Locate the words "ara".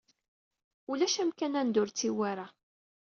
2.31-2.45